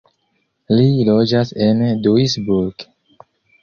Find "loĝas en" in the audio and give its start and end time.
1.11-1.87